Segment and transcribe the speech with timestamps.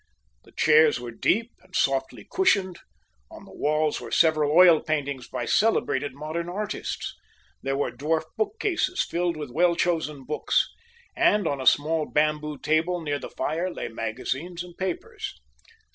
[0.45, 2.79] The chairs were deep, and softly cushioned;
[3.29, 7.13] on the walls were several oil paintings by celebrated modern artists;
[7.61, 10.67] there were dwarf bookcases filled with well chosen books,
[11.15, 15.39] and on a small bamboo table near the fire lay magazines and papers.